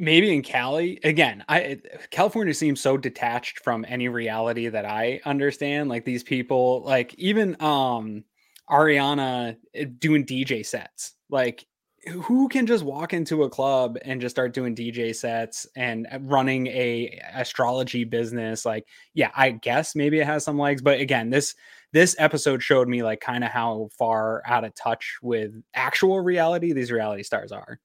Maybe 0.00 0.34
in 0.34 0.40
Cali 0.40 0.98
again. 1.04 1.44
I 1.46 1.78
California 2.10 2.54
seems 2.54 2.80
so 2.80 2.96
detached 2.96 3.58
from 3.60 3.84
any 3.86 4.08
reality 4.08 4.66
that 4.68 4.86
I 4.86 5.20
understand. 5.26 5.90
Like 5.90 6.06
these 6.06 6.22
people, 6.22 6.82
like 6.86 7.14
even 7.18 7.54
um 7.60 8.24
Ariana 8.70 9.56
eh, 9.74 9.84
doing 9.98 10.24
DJ 10.24 10.64
sets. 10.64 11.12
Like 11.28 11.66
who 12.06 12.48
can 12.48 12.66
just 12.66 12.82
walk 12.82 13.12
into 13.12 13.42
a 13.42 13.50
club 13.50 13.98
and 14.02 14.22
just 14.22 14.34
start 14.34 14.54
doing 14.54 14.74
DJ 14.74 15.14
sets 15.14 15.66
and 15.76 16.06
uh, 16.10 16.18
running 16.22 16.66
a 16.68 17.20
astrology 17.34 18.04
business? 18.04 18.64
Like, 18.64 18.86
yeah, 19.12 19.30
I 19.36 19.50
guess 19.50 19.94
maybe 19.94 20.18
it 20.18 20.26
has 20.26 20.44
some 20.44 20.58
legs, 20.58 20.80
but 20.80 21.00
again, 21.00 21.28
this 21.30 21.54
this 21.92 22.16
episode 22.18 22.62
showed 22.62 22.88
me 22.88 23.02
like 23.02 23.20
kind 23.20 23.44
of 23.44 23.50
how 23.50 23.90
far 23.98 24.42
out 24.46 24.64
of 24.64 24.74
touch 24.74 25.18
with 25.20 25.52
actual 25.74 26.20
reality 26.20 26.72
these 26.72 26.90
reality 26.90 27.22
stars 27.22 27.52
are. 27.52 27.78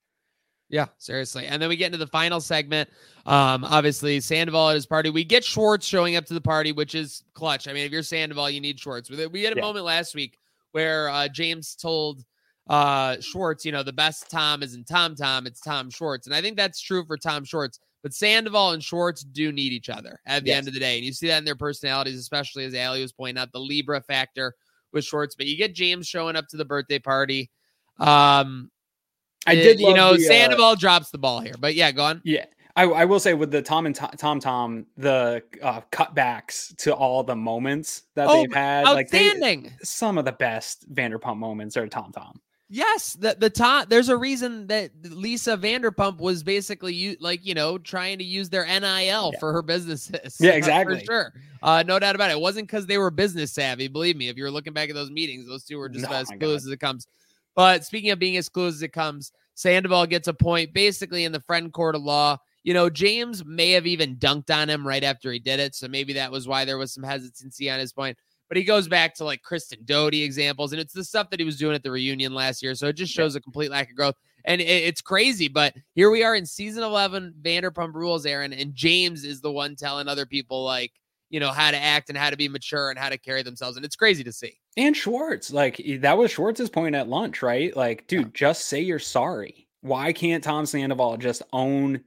Yeah, 0.70 0.88
seriously. 0.98 1.46
And 1.46 1.62
then 1.62 1.70
we 1.70 1.76
get 1.76 1.88
into 1.88 1.98
the 2.00 2.08
final 2.08 2.42
segment. 2.42 2.90
Um, 3.26 3.64
obviously, 3.64 4.20
Sandoval 4.20 4.70
at 4.70 4.76
his 4.76 4.86
party. 4.88 5.10
We 5.12 5.24
get 5.24 5.44
Schwartz 5.44 5.86
showing 5.86 6.16
up 6.16 6.26
to 6.26 6.34
the 6.34 6.42
party, 6.42 6.72
which 6.72 6.96
is 6.96 7.24
clutch. 7.36 7.68
I 7.68 7.74
mean, 7.74 7.86
if 7.86 7.92
you're 7.92 8.02
Sandoval, 8.04 8.50
you 8.50 8.60
need 8.62 8.80
Schwartz. 8.80 9.10
We 9.10 9.26
we 9.28 9.44
had 9.44 9.54
a 9.54 9.58
Yeah. 9.58 9.62
moment 9.62 9.86
last 9.86 10.16
week 10.16 10.40
where 10.72 11.08
uh, 11.10 11.28
James 11.28 11.76
told 11.76 12.24
uh, 12.68 13.18
Schwartz, 13.22 13.64
you 13.64 13.72
know, 13.72 13.84
the 13.84 13.94
best 13.94 14.30
Tom 14.32 14.64
isn't 14.64 14.88
Tom 14.88 15.14
Tom, 15.16 15.46
it's 15.46 15.62
Tom 15.62 15.92
Schwartz. 15.92 16.26
And 16.26 16.36
I 16.36 16.42
think 16.42 16.58
that's 16.58 16.82
true 16.82 17.06
for 17.06 17.16
Tom 17.16 17.46
Schwartz. 17.46 17.80
But 18.02 18.14
Sandoval 18.14 18.72
and 18.72 18.84
Schwartz 18.84 19.22
do 19.24 19.52
need 19.52 19.72
each 19.72 19.90
other 19.90 20.20
at 20.26 20.44
the 20.44 20.50
Yes. 20.50 20.58
end 20.60 20.68
of 20.70 20.74
the 20.74 20.80
day. 20.80 20.96
And 20.98 21.06
you 21.06 21.14
see 21.14 21.28
that 21.28 21.38
in 21.38 21.46
their 21.46 21.56
personalities, 21.56 22.18
especially 22.20 22.66
as 22.66 22.74
Ali 22.74 23.02
was 23.02 23.12
pointing 23.14 23.40
out 23.40 23.52
the 23.52 23.60
Libra 23.60 24.02
factor 24.02 24.56
with 24.92 25.06
Schwartz. 25.06 25.36
But 25.36 25.46
you 25.46 25.58
get 25.58 25.76
James 25.76 26.08
showing 26.08 26.36
up 26.36 26.48
to 26.50 26.58
the 26.58 26.66
birthday 26.66 26.98
party. 27.00 27.52
Um, 28.00 28.72
I 29.46 29.56
did, 29.56 29.80
you 29.80 29.94
know, 29.94 30.16
the, 30.18 30.26
uh, 30.26 30.28
Sandoval 30.28 30.76
drops 30.76 31.12
the 31.12 31.18
ball 31.18 31.40
here, 31.40 31.56
but 31.60 31.76
yeah, 31.76 31.92
go 31.92 32.04
on. 32.06 32.22
Yeah. 32.24 32.46
I, 32.78 32.84
I 32.84 33.06
will 33.06 33.22
say 33.22 33.34
with 33.34 33.52
the 33.52 33.62
Tom 33.62 33.86
and 33.86 33.96
Tom 33.96 34.12
Tom, 34.18 34.40
Tom 34.42 34.86
the 34.98 35.42
uh, 35.64 35.80
cutbacks 35.94 36.76
to 36.78 36.94
all 36.94 37.24
the 37.24 37.36
moments 37.36 38.04
that 38.16 38.28
Oh, 38.28 38.42
they've 38.42 38.54
had, 38.54 38.84
like 38.84 39.10
they, 39.10 39.70
some 39.82 40.18
of 40.18 40.26
the 40.26 40.34
best 40.34 40.94
Vanderpump 40.94 41.38
moments 41.38 41.78
are 41.78 41.88
Tom 41.88 42.12
Tom. 42.12 42.42
yes, 42.70 43.14
the 43.14 43.38
the 43.40 43.50
Tom. 43.50 43.86
There's 43.88 44.10
a 44.10 44.18
reason 44.18 44.68
that 44.68 44.92
Lisa 45.04 45.56
Vanderpump 45.56 46.18
was 46.18 46.44
basically 46.44 46.94
you 46.94 47.16
like 47.22 47.46
you 47.46 47.54
know 47.54 47.78
trying 47.78 48.18
to 48.18 48.26
use 48.26 48.50
their 48.50 48.66
NIL 48.66 49.32
Yeah. 49.34 49.40
for 49.40 49.54
her 49.54 49.62
businesses. 49.62 50.36
Yeah, 50.42 50.52
uh, 50.52 50.56
exactly. 50.56 51.00
for 51.00 51.06
sure. 51.06 51.34
Uh, 51.64 51.82
no 51.88 51.98
doubt 51.98 52.16
about 52.16 52.30
it. 52.30 52.34
It 52.34 52.42
wasn't 52.42 52.68
because 52.68 52.86
they 52.88 52.98
were 52.98 53.10
business 53.10 53.54
savvy. 53.54 53.88
Believe 53.88 54.18
me, 54.18 54.28
if 54.28 54.36
you're 54.36 54.52
looking 54.52 54.74
back 54.74 54.90
at 54.90 54.96
those 54.96 55.12
meetings, 55.12 55.48
those 55.48 55.64
two 55.64 55.78
were 55.78 55.88
just 55.88 56.08
Oh 56.10 56.14
as 56.14 56.30
clueless 56.30 56.58
as 56.58 56.66
it 56.68 56.82
comes. 56.82 57.08
But 57.56 57.86
speaking 57.86 58.12
of 58.12 58.20
being 58.20 58.38
as 58.38 58.50
clueless 58.50 58.70
as 58.70 58.82
it 58.82 58.94
comes, 58.94 59.32
Sandoval 59.56 60.06
gets 60.08 60.28
a 60.28 60.34
point 60.34 60.74
basically 60.74 61.24
in 61.24 61.32
the 61.32 61.40
friend 61.42 61.72
court 61.72 61.96
of 61.96 62.04
law. 62.04 62.38
You 62.64 62.74
know, 62.74 62.90
James 62.90 63.46
may 63.46 63.72
have 63.72 63.88
even 63.88 64.18
dunked 64.18 64.54
on 64.54 64.70
him 64.70 64.86
right 64.86 65.04
after 65.04 65.32
he 65.32 65.40
did 65.40 65.60
it. 65.60 65.76
So 65.76 65.88
maybe 65.88 66.14
that 66.14 66.32
was 66.32 66.48
why 66.48 66.66
there 66.66 66.78
was 66.78 66.94
some 66.94 67.04
hesitancy 67.04 67.70
on 67.70 67.80
his 67.80 67.94
point. 67.94 68.18
But 68.48 68.58
he 68.58 68.64
goes 68.64 68.88
back 68.88 69.16
to 69.16 69.24
like 69.24 69.42
Kristen 69.42 69.80
Doute 69.86 70.16
examples, 70.16 70.72
and 70.72 70.80
it's 70.80 70.94
the 70.94 71.04
stuff 71.04 71.30
that 71.30 71.40
he 71.40 71.46
was 71.46 71.58
doing 71.58 71.76
at 71.76 71.84
the 71.84 71.92
reunion 71.92 72.34
last 72.34 72.62
year. 72.62 72.76
So 72.76 72.88
it 72.88 72.94
just 72.94 73.14
shows 73.14 73.36
a 73.36 73.42
complete 73.42 73.72
lack 73.72 73.90
of 73.90 73.96
growth. 73.96 74.16
And 74.46 74.62
it- 74.62 74.66
it's 74.66 75.02
crazy, 75.02 75.48
but 75.48 75.74
here 75.96 76.12
we 76.12 76.24
are 76.24 76.36
in 76.36 76.46
season 76.46 76.84
11, 76.84 77.34
Vanderpump 77.42 77.94
Rules, 77.96 78.26
Aaron, 78.26 78.54
and 78.54 78.76
James 78.76 79.24
is 79.24 79.42
the 79.42 79.52
one 79.52 79.76
telling 79.76 80.08
other 80.08 80.28
people, 80.28 80.64
like, 80.64 80.92
you 81.32 81.40
know, 81.40 81.52
how 81.52 81.72
to 81.72 81.78
act 81.78 82.10
and 82.10 82.18
how 82.18 82.30
to 82.30 82.38
be 82.38 82.48
mature 82.48 82.92
and 82.92 83.00
how 83.00 83.10
to 83.10 83.18
carry 83.18 83.42
themselves. 83.42 83.78
And 83.78 83.86
it's 83.86 83.96
crazy 83.96 84.24
to 84.24 84.32
see. 84.32 84.60
And 84.78 84.96
Schwartz, 84.96 85.52
like 85.52 85.82
that 86.00 86.18
was 86.18 86.32
Schwartz's 86.32 86.70
point 86.70 86.96
at 86.96 87.08
lunch, 87.08 87.42
right? 87.42 87.76
Like, 87.76 88.08
dude, 88.08 88.34
just 88.34 88.66
say 88.66 88.82
you're 88.82 89.00
sorry. 89.00 89.68
Why 89.82 90.12
can't 90.12 90.44
Tom 90.44 90.66
Sandoval 90.66 91.18
just 91.18 91.44
own 91.54 92.02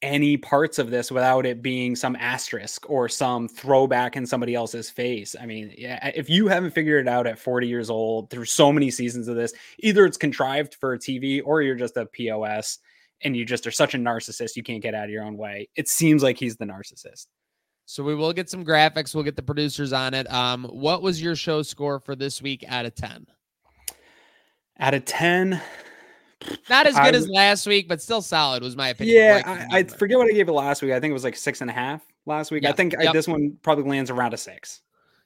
any 0.00 0.38
parts 0.38 0.78
of 0.78 0.88
this 0.88 1.10
without 1.10 1.44
it 1.44 1.60
being 1.60 1.94
some 1.94 2.16
asterisk 2.16 2.88
or 2.88 3.06
some 3.06 3.48
throwback 3.48 4.16
in 4.16 4.24
somebody 4.24 4.54
else's 4.54 4.88
face? 4.88 5.36
I 5.38 5.44
mean, 5.44 5.74
yeah, 5.76 6.10
if 6.14 6.30
you 6.30 6.48
haven't 6.48 6.70
figured 6.70 7.06
it 7.06 7.10
out 7.10 7.26
at 7.26 7.38
40 7.38 7.68
years 7.68 7.90
old 7.90 8.30
through 8.30 8.46
so 8.46 8.72
many 8.72 8.90
seasons 8.90 9.28
of 9.28 9.36
this, 9.36 9.52
either 9.80 10.06
it's 10.06 10.16
contrived 10.16 10.76
for 10.80 10.94
a 10.94 10.98
TV 10.98 11.42
or 11.44 11.60
you're 11.60 11.74
just 11.74 11.98
a 11.98 12.06
POS 12.06 12.78
and 13.22 13.36
you 13.36 13.44
just 13.44 13.66
are 13.66 13.70
such 13.70 13.94
a 13.94 13.98
narcissist 13.98 14.56
you 14.56 14.62
can't 14.62 14.82
get 14.82 14.94
out 14.94 15.04
of 15.04 15.10
your 15.10 15.24
own 15.24 15.36
way. 15.36 15.68
It 15.76 15.88
seems 15.88 16.22
like 16.22 16.38
he's 16.38 16.56
the 16.56 16.64
narcissist. 16.64 17.26
So 17.90 18.04
we 18.04 18.14
will 18.14 18.32
get 18.32 18.48
some 18.48 18.64
graphics. 18.64 19.16
We'll 19.16 19.24
get 19.24 19.34
the 19.34 19.42
producers 19.42 19.92
on 19.92 20.14
it. 20.14 20.32
Um, 20.32 20.62
what 20.66 21.02
was 21.02 21.20
your 21.20 21.34
show 21.34 21.62
score 21.62 21.98
for 21.98 22.14
this 22.14 22.40
week 22.40 22.64
out 22.68 22.86
of 22.86 22.94
10? 22.94 23.26
Out 24.78 24.94
of 24.94 25.04
10, 25.04 25.60
Not 26.68 26.86
as 26.86 26.94
I 26.94 27.06
good 27.06 27.16
as 27.16 27.28
last 27.28 27.66
week, 27.66 27.88
but 27.88 28.00
still 28.00 28.22
solid 28.22 28.62
was 28.62 28.76
my 28.76 28.90
opinion. 28.90 29.16
Yeah, 29.16 29.66
I, 29.72 29.78
I 29.78 29.82
forget 29.82 30.18
what 30.18 30.28
I 30.28 30.32
gave 30.32 30.48
it 30.48 30.52
last 30.52 30.82
week. 30.82 30.92
I 30.92 31.00
think 31.00 31.10
it 31.10 31.14
was 31.14 31.24
like 31.24 31.36
six 31.36 31.62
and 31.62 31.68
a 31.68 31.72
half 31.72 32.00
last 32.26 32.52
week. 32.52 32.64
I 32.64 32.68
Yeah, 32.68 32.74
think 32.74 32.96
I, 32.96 33.10
this 33.12 33.26
one 33.26 33.58
probably 33.60 33.90
lands 33.90 34.08
around 34.08 34.34
a 34.34 34.36
six. 34.36 34.82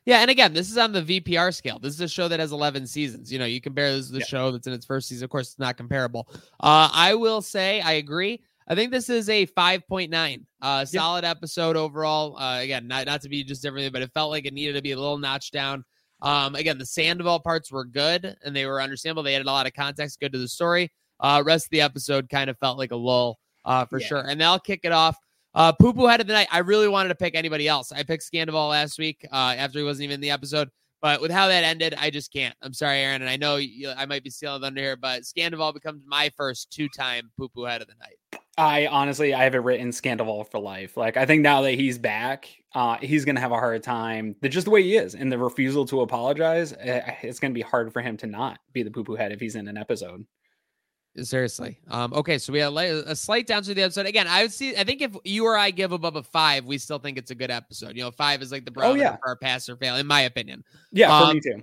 Yeah, 0.06 0.21
and 0.21 0.30
again, 0.30 0.54
this 0.54 0.71
is 0.71 0.78
on 0.78 0.92
the 0.92 1.02
VPR 1.02 1.54
scale. 1.54 1.78
This 1.78 1.92
is 1.92 2.00
a 2.00 2.09
show 2.09 2.28
that 2.28 2.40
has 2.40 2.50
11 2.50 2.87
seasons. 2.87 3.30
You 3.30 3.38
know, 3.38 3.44
you 3.44 3.61
compare 3.61 3.94
this 3.94 4.06
to 4.06 4.14
the 4.14 4.18
Yeah. 4.21 4.25
show 4.25 4.50
that's 4.52 4.66
in 4.66 4.73
its 4.73 4.87
first 4.87 5.09
season. 5.09 5.25
Of 5.25 5.30
course, 5.30 5.50
it's 5.50 5.59
not 5.59 5.76
comparable. 5.76 6.28
Uh, 6.61 6.88
I 6.94 7.14
will 7.14 7.42
say 7.42 7.83
I 7.83 7.92
agree. 7.92 8.40
I 8.66 8.75
think 8.75 8.90
this 8.92 9.11
is 9.11 9.28
a 9.28 9.47
5.9. 9.47 10.44
Uh, 10.62 10.85
solid 10.85 11.25
episode 11.25 11.76
overall. 11.76 12.37
Uh, 12.38 12.61
again, 12.61 12.88
not, 12.88 13.06
not 13.06 13.21
to 13.23 13.28
be 13.28 13.44
just 13.44 13.66
everything, 13.66 13.92
but 13.92 14.02
it 14.02 14.11
felt 14.14 14.30
like 14.30 14.47
it 14.47 14.54
needed 14.54 14.75
to 14.75 14.83
be 14.83 14.92
a 14.92 14.97
little 14.97 15.18
notch 15.18 15.50
down. 15.50 15.85
Um, 16.23 16.54
again, 16.54 16.78
the 16.78 16.87
Sandoval 16.87 17.40
parts 17.40 17.71
were 17.71 17.85
good 17.85 18.35
and 18.42 18.56
they 18.56 18.64
were 18.64 18.80
understandable. 18.80 19.23
They 19.23 19.35
added 19.35 19.47
a 19.47 19.50
lot 19.52 19.66
of 19.66 19.75
context, 19.75 20.21
good 20.21 20.33
to 20.33 20.38
the 20.38 20.49
story. 20.49 20.90
Uh, 21.21 21.42
rest 21.44 21.66
of 21.66 21.71
the 21.71 21.83
episode 21.83 22.28
kind 22.30 22.49
of 22.49 22.59
felt 22.59 22.78
like 22.78 22.92
a 22.92 22.97
lull 22.97 23.38
uh, 23.66 23.85
for 23.85 24.00
Yeah. 24.00 24.06
sure. 24.06 24.21
And 24.26 24.40
they'll 24.40 24.59
kick 24.59 24.80
it 24.85 24.92
off. 24.92 25.16
Uh, 25.54 25.73
Poo 25.73 25.92
Poo 25.92 26.06
head 26.06 26.21
of 26.23 26.26
the 26.26 26.33
night. 26.33 26.49
I 26.50 26.59
really 26.59 26.88
wanted 26.88 27.11
to 27.11 27.14
pick 27.14 27.35
anybody 27.35 27.68
else. 27.68 27.92
I 27.92 28.02
picked 28.02 28.25
Scandoval 28.25 28.71
last 28.71 28.99
week 28.99 29.26
uh, 29.30 29.54
after 29.59 29.78
he 29.78 29.85
wasn't 29.85 30.04
even 30.04 30.14
in 30.14 30.21
the 30.21 30.30
episode. 30.30 30.68
But 31.02 31.21
with 31.21 31.30
how 31.30 31.49
that 31.49 31.64
ended, 31.64 31.94
I 31.99 32.09
just 32.09 32.33
can't. 32.33 32.54
I'm 32.62 32.73
sorry, 32.73 32.99
Aaron. 33.00 33.21
And 33.21 33.30
I 33.30 33.37
know 33.37 33.56
you, 33.56 33.90
I 33.94 34.06
might 34.06 34.25
be 34.25 34.30
stealing 34.30 34.62
thunder 34.62 34.80
here, 34.80 34.97
but 34.97 35.23
Scandoval 35.23 35.75
becomes 35.75 36.02
my 36.06 36.30
first 36.35 36.71
two 36.73 36.88
time 36.88 37.30
Poo 37.37 37.49
Poo 37.50 37.64
head 37.64 37.83
of 37.83 37.88
the 37.88 37.94
night. 38.00 38.42
I 38.56 38.87
honestly, 38.87 39.34
I 39.34 39.44
have 39.44 39.54
it 39.54 39.58
written 39.58 39.90
Scandoval 39.90 40.50
for 40.50 40.61
life. 40.61 40.96
Like, 40.96 41.16
I 41.16 41.26
think 41.26 41.42
now 41.42 41.62
that 41.62 41.73
he's 41.73 41.99
back, 41.99 42.49
uh, 42.75 42.99
he's 42.99 43.25
going 43.25 43.34
to 43.34 43.40
have 43.40 43.52
a 43.52 43.56
hard 43.56 43.82
time. 43.82 44.37
Just 44.44 44.66
the 44.66 44.70
way 44.70 44.82
he 44.82 44.96
is, 44.96 45.14
and 45.14 45.30
the 45.30 45.38
refusal 45.38 45.84
to 45.87 46.02
apologize, 46.02 46.73
eh, 46.78 47.14
it's 47.23 47.40
going 47.40 47.52
to 47.52 47.54
be 47.54 47.62
hard 47.62 47.92
for 47.92 48.00
him 48.00 48.16
to 48.18 48.26
not 48.26 48.61
be 48.73 48.82
the 48.82 48.90
poo 48.90 49.02
poo 49.02 49.16
head 49.16 49.32
if 49.32 49.40
he's 49.40 49.56
in 49.56 49.66
an 49.66 49.76
episode. 49.76 50.25
Seriously. 51.16 51.78
Um, 51.88 52.12
okay, 52.12 52.38
so 52.38 52.52
we 52.52 52.58
have 52.58 52.75
a 52.75 53.14
slight 53.14 53.46
down 53.46 53.62
to 53.62 53.75
the 53.75 53.82
episode. 53.82 54.06
Again, 54.06 54.26
I 54.26 54.42
would 54.42 54.52
see. 54.52 54.76
I 54.76 54.82
think 54.82 55.00
if 55.00 55.16
you 55.25 55.46
or 55.46 55.56
I 55.56 55.70
give 55.70 55.92
above 55.92 56.16
a 56.16 56.25
five, 56.25 56.64
we 56.64 56.76
still 56.78 56.99
think 56.99 57.18
it's 57.18 57.30
a 57.30 57.37
good 57.37 57.52
episode. 57.52 57.96
You 57.96 58.02
know, 58.02 58.11
five 58.11 58.42
is 58.42 58.50
like 58.50 58.64
the 58.64 58.73
oh, 58.78 58.94
yeah. 58.94 59.16
for 59.23 59.32
a 59.32 59.37
pass 59.37 59.68
or 59.68 59.76
fail, 59.76 59.94
in 59.96 60.08
my 60.08 60.23
opinion. 60.23 60.64
Yeah, 60.90 61.16
um, 61.16 61.28
for 61.28 61.34
me 61.34 61.40
too. 61.40 61.62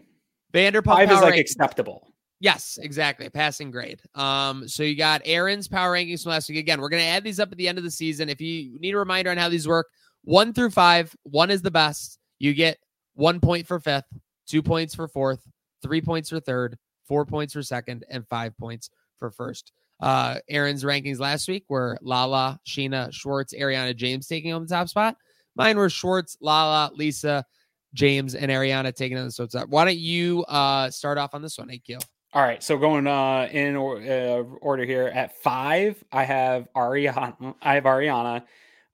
Vanderpump 0.53 0.85
five 0.85 1.11
is 1.11 1.21
like 1.21 1.37
acceptable. 1.37 2.10
Yes, 2.41 2.79
exactly. 2.81 3.29
Passing 3.29 3.69
grade. 3.69 4.01
Um, 4.15 4.67
so 4.67 4.81
you 4.81 4.97
got 4.97 5.21
Aaron's 5.25 5.67
power 5.67 5.93
rankings 5.93 6.23
from 6.23 6.31
last 6.31 6.49
week. 6.49 6.57
Again, 6.57 6.81
we're 6.81 6.89
gonna 6.89 7.03
add 7.03 7.23
these 7.23 7.39
up 7.39 7.51
at 7.51 7.57
the 7.59 7.67
end 7.67 7.77
of 7.77 7.83
the 7.83 7.91
season. 7.91 8.29
If 8.29 8.41
you 8.41 8.79
need 8.79 8.95
a 8.95 8.97
reminder 8.97 9.29
on 9.29 9.37
how 9.37 9.47
these 9.47 9.67
work, 9.67 9.87
one 10.23 10.51
through 10.51 10.71
five, 10.71 11.15
one 11.21 11.51
is 11.51 11.61
the 11.61 11.69
best. 11.69 12.17
You 12.39 12.55
get 12.55 12.79
one 13.13 13.39
point 13.39 13.67
for 13.67 13.79
fifth, 13.79 14.05
two 14.47 14.63
points 14.63 14.95
for 14.95 15.07
fourth, 15.07 15.47
three 15.83 16.01
points 16.01 16.31
for 16.31 16.39
third, 16.39 16.79
four 17.07 17.27
points 17.27 17.53
for 17.53 17.61
second, 17.61 18.05
and 18.09 18.27
five 18.27 18.57
points 18.57 18.89
for 19.19 19.29
first. 19.29 19.71
Uh, 19.99 20.39
Aaron's 20.49 20.83
rankings 20.83 21.19
last 21.19 21.47
week 21.47 21.65
were 21.69 21.95
Lala, 22.01 22.59
Scheana, 22.67 23.13
Schwartz, 23.13 23.53
Ariana, 23.53 23.95
James 23.95 24.25
taking 24.25 24.51
on 24.51 24.63
the 24.63 24.67
top 24.67 24.89
spot. 24.89 25.15
Mine 25.55 25.77
were 25.77 25.91
Schwartz, 25.91 26.37
Lala, 26.41 26.91
Lisa, 26.95 27.45
James, 27.93 28.33
and 28.33 28.49
Ariana 28.49 28.95
taking 28.95 29.19
on 29.19 29.27
the 29.27 29.31
top 29.31 29.51
spot. 29.51 29.69
Why 29.69 29.85
don't 29.85 29.99
you 29.99 30.43
uh, 30.45 30.89
start 30.89 31.19
off 31.19 31.35
on 31.35 31.43
this 31.43 31.59
one, 31.59 31.67
AQ? 31.67 32.01
All 32.33 32.41
right, 32.41 32.63
so 32.63 32.77
going 32.77 33.07
uh, 33.07 33.49
in 33.51 33.75
or, 33.75 33.97
uh, 33.97 34.43
order 34.61 34.85
here 34.85 35.11
at 35.13 35.35
five, 35.43 36.01
I 36.13 36.23
have 36.23 36.69
Ariana. 36.73 37.55
I 37.61 37.75
have 37.75 37.83
Ariana. 37.83 38.43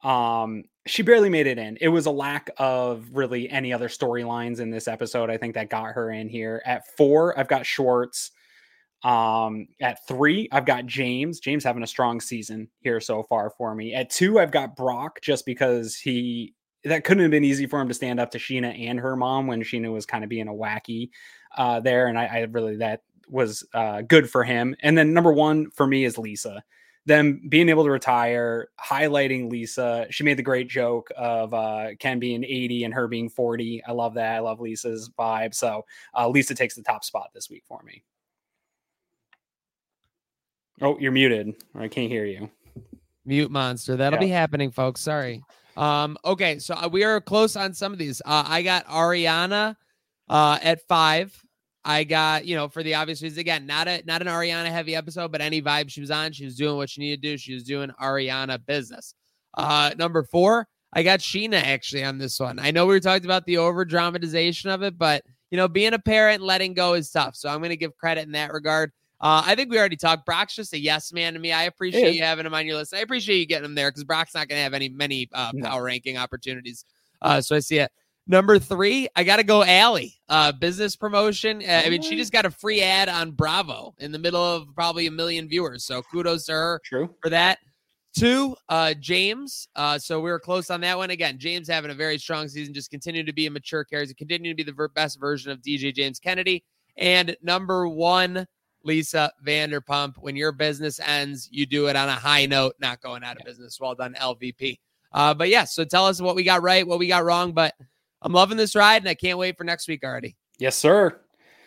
Um, 0.03 0.63
she 0.88 1.03
barely 1.03 1.29
made 1.29 1.46
it 1.46 1.60
in. 1.60 1.77
It 1.79 1.89
was 1.89 2.08
a 2.08 2.12
lack 2.12 2.50
of 2.58 3.06
really 3.13 3.48
any 3.48 3.72
other 3.72 3.89
storylines 3.89 4.60
in 4.60 4.72
this 4.72 4.88
episode. 4.88 5.29
I 5.29 5.38
think 5.38 5.53
that 5.53 5.70
got 5.70 5.94
her 5.94 6.10
in 6.10 6.29
here. 6.29 6.63
At 6.65 6.88
four, 6.98 7.38
I've 7.38 7.48
got 7.48 7.67
Schwartz. 7.67 8.32
Um, 9.03 9.67
at 9.79 10.00
three, 10.08 10.50
I've 10.51 10.65
got 10.65 10.88
James. 10.88 11.39
James 11.39 11.63
having 11.63 11.84
a 11.84 11.88
strong 11.88 12.20
season 12.20 12.67
here 12.79 13.00
so 13.00 13.22
far 13.22 13.51
for 13.51 13.75
me. 13.75 13.94
At 13.94 14.10
two, 14.10 14.39
I've 14.39 14.51
got 14.51 14.75
Brock 14.75 15.20
just 15.22 15.46
because 15.46 15.96
he 15.96 16.56
that 16.86 17.03
couldn't 17.03 17.22
have 17.22 17.32
been 17.32 17.44
easy 17.44 17.67
for 17.67 17.79
him 17.79 17.88
to 17.88 17.94
stand 17.94 18.20
up 18.20 18.32
to 18.32 18.39
Scheana 18.39 18.88
and 18.88 19.00
her 19.00 19.15
mom 19.15 19.46
when 19.46 19.62
Scheana 19.62 19.91
was 19.91 20.08
kind 20.08 20.24
of 20.24 20.29
being 20.29 20.48
a 20.48 20.53
wacky 20.53 21.10
uh, 21.56 21.79
there, 21.82 22.08
and 22.08 22.17
I, 22.17 22.25
I 22.25 22.39
really 22.50 22.77
that 22.77 23.01
was 23.30 23.66
uh, 23.74 24.02
good 24.02 24.30
for 24.30 24.44
him. 24.44 24.76
And 24.82 24.98
then 24.98 25.14
number 25.14 25.34
one 25.34 25.72
for 25.72 25.88
me 25.88 26.06
is 26.06 26.18
Lisa. 26.18 26.64
Them 27.06 27.42
being 27.48 27.70
able 27.70 27.86
to 27.86 27.92
retire, 27.92 28.68
highlighting 28.84 29.50
Lisa. 29.50 30.08
She 30.10 30.24
made 30.24 30.38
the 30.38 30.44
great 30.44 30.68
joke 30.68 31.10
of 31.16 31.54
uh, 31.54 31.96
Ken 32.00 32.20
being 32.20 32.44
80 32.44 32.84
and 32.84 32.94
her 32.94 33.08
being 33.08 33.30
40. 33.30 33.82
I 33.88 33.94
love 33.94 34.16
that. 34.16 34.36
I 34.36 34.40
love 34.40 34.60
Lisa's 34.60 35.10
vibe. 35.18 35.54
So 35.56 35.86
uh, 36.18 36.28
Lisa 36.28 36.54
takes 36.54 36.76
the 36.76 36.84
top 36.84 37.06
spot 37.06 37.30
this 37.34 37.50
week 37.50 37.64
for 37.66 37.82
me. 37.84 38.04
Oh, 40.82 40.98
you're 41.00 41.14
muted. 41.14 41.56
I 41.76 41.88
can't 41.88 42.12
hear 42.12 42.26
you. 42.26 42.50
Mute 43.26 43.52
monster. 43.52 43.96
That'll 43.96 44.18
yeah. 44.18 44.26
be 44.26 44.32
happening, 44.32 44.72
folks. 44.72 45.02
Sorry. 45.02 45.42
Um, 45.76 46.18
okay, 46.26 46.60
so 46.60 46.74
uh, 46.74 46.90
we 46.92 47.04
are 47.04 47.22
close 47.22 47.56
on 47.56 47.74
some 47.74 47.94
of 47.94 48.00
these. 48.00 48.22
Uh, 48.26 48.44
I 48.48 48.64
got 48.64 48.86
Ariana 48.88 49.76
uh, 50.28 50.60
at 50.62 50.82
five. 50.88 51.40
I 51.88 52.03
got, 52.03 52.46
you 52.46 52.53
know, 52.53 52.67
for 52.67 52.84
the 52.84 52.96
obvious 52.96 53.24
reasons, 53.24 53.38
again, 53.38 53.65
not 53.65 53.88
a 53.88 54.03
not 54.06 54.22
an 54.22 54.27
Ariana 54.27 54.70
heavy 54.70 54.94
episode, 54.94 55.32
but 55.32 55.39
any 55.39 55.62
vibe 55.62 55.89
she 55.89 56.01
was 56.01 56.12
on, 56.12 56.34
she 56.34 56.44
was 56.44 56.58
doing 56.58 56.75
what 56.75 56.89
she 56.89 57.00
needed 57.00 57.22
to 57.22 57.29
do. 57.29 57.38
She 57.38 57.53
was 57.53 57.63
doing 57.63 57.91
Ariana 58.01 58.60
business. 58.65 59.15
Uh, 59.53 59.91
number 59.98 60.24
four, 60.24 60.67
I 60.91 61.03
got 61.03 61.22
Scheana 61.22 61.63
actually 61.63 62.03
on 62.03 62.17
this 62.17 62.41
one. 62.41 62.60
I 62.60 62.72
know 62.72 62.86
we 62.86 62.94
were 62.94 63.00
talking 63.00 63.24
about 63.24 63.46
the 63.46 63.60
over 63.60 63.86
dramatization 63.86 64.70
of 64.70 64.84
it, 64.84 64.98
but 64.98 65.24
you 65.50 65.56
know, 65.56 65.70
being 65.70 65.94
a 65.94 66.00
parent, 66.00 66.44
letting 66.44 66.74
go 66.74 66.94
is 66.94 67.10
tough. 67.10 67.38
So 67.38 67.48
I'm 67.48 67.60
going 67.60 67.70
to 67.70 67.77
give 67.77 67.96
credit 67.96 68.25
in 68.25 68.34
that 68.34 68.51
regard. 68.51 68.91
Uh, 69.22 69.44
I 69.46 69.56
think 69.56 69.72
we 69.72 69.79
already 69.79 69.96
talked. 69.96 70.25
Brock's 70.25 70.56
just 70.56 70.74
a 70.74 70.79
yes 70.79 71.13
man 71.13 71.36
to 71.36 71.39
me. 71.39 71.53
I 71.53 71.63
appreciate 71.63 72.15
you 72.15 72.22
having 72.22 72.46
him 72.46 72.53
on 72.53 72.65
your 72.65 72.75
list. 72.75 72.94
I 72.94 73.00
appreciate 73.00 73.38
you 73.38 73.46
getting 73.46 73.63
him 73.63 73.75
there 73.75 73.89
because 73.89 74.03
Brock's 74.03 74.36
not 74.36 74.50
going 74.50 74.60
to 74.60 74.63
have 74.63 74.74
any 74.74 74.89
many 74.89 75.29
uh, 75.32 75.53
power 75.62 75.86
ranking 75.86 76.17
opportunities. 76.17 76.84
Uh, 77.22 77.39
so 77.39 77.56
I 77.56 77.60
see 77.60 77.79
it. 77.79 77.91
Number 78.28 78.60
three, 78.60 79.08
I 79.16 79.24
got 79.24 79.38
to 79.38 79.44
go 79.44 79.64
Allie. 79.64 80.16
Uh, 80.28 80.52
business 80.52 80.96
promotion. 80.96 81.64
Uh, 81.66 81.84
I 81.86 81.90
mean, 81.90 82.02
she 82.02 82.18
just 82.18 82.34
got 82.34 82.46
a 82.46 82.52
free 82.52 82.82
ad 82.82 83.08
on 83.08 83.32
Bravo 83.32 83.96
in 84.00 84.12
the 84.12 84.20
middle 84.20 84.44
of 84.44 84.68
probably 84.76 85.08
a 85.08 85.12
million 85.12 85.48
viewers. 85.48 85.86
So 85.86 86.02
kudos 86.02 86.46
to 86.48 86.52
her 86.52 86.82
True. 86.84 87.10
for 87.22 87.30
that. 87.30 87.60
Two, 88.14 88.56
uh, 88.68 88.96
James. 88.96 89.70
Uh, 89.76 89.98
so 89.98 90.20
we 90.20 90.30
were 90.30 90.40
close 90.40 90.70
on 90.70 90.82
that 90.82 90.98
one. 90.98 91.12
Again, 91.12 91.38
James 91.38 91.68
having 91.68 91.92
a 91.92 91.94
very 91.94 92.18
strong 92.18 92.48
season, 92.48 92.74
just 92.74 92.90
continue 92.90 93.24
to 93.24 93.32
be 93.32 93.46
a 93.46 93.52
mature 93.52 93.84
character, 93.84 94.14
continue 94.14 94.52
to 94.52 94.56
be 94.56 94.64
the 94.64 94.74
ver- 94.74 94.88
best 94.90 95.20
version 95.20 95.52
of 95.52 95.62
DJ 95.62 95.94
James 95.94 96.20
Kennedy. 96.20 96.64
And 96.98 97.38
number 97.42 97.88
one, 97.88 98.46
Lisa 98.84 99.32
Vanderpump. 99.46 100.16
When 100.18 100.36
your 100.36 100.52
business 100.52 101.00
ends, 101.00 101.48
you 101.52 101.66
do 101.66 101.88
it 101.88 101.96
on 101.96 102.10
a 102.10 102.14
high 102.14 102.46
note, 102.46 102.74
not 102.80 103.02
going 103.02 103.24
out 103.24 103.38
of 103.38 103.46
business. 103.46 103.80
Well 103.80 103.96
done, 103.96 104.16
LVP. 104.20 104.80
Uh, 105.12 105.34
but 105.34 105.50
yeah, 105.50 105.64
so 105.64 105.86
tell 105.86 106.08
us 106.08 106.20
what 106.20 106.36
we 106.36 106.44
got 106.44 106.64
right, 106.64 106.88
what 106.88 107.00
we 107.00 107.08
got 107.08 107.24
wrong. 107.24 107.54
But 107.54 107.76
I'm 108.22 108.34
loving 108.34 108.58
this 108.58 108.76
ride 108.76 109.02
and 109.02 109.10
I 109.10 109.14
can't 109.14 109.38
wait 109.38 109.58
for 109.58 109.64
next 109.64 109.88
week 109.88 110.04
already. 110.04 110.36
Yes, 110.58 110.76
sir. 110.76 111.22